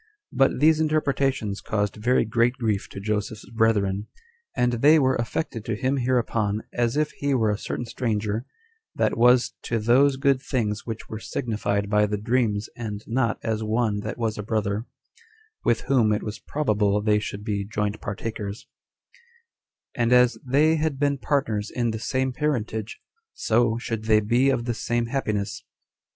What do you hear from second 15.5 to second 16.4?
with whom it was